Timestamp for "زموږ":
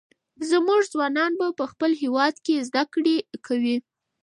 0.49-0.81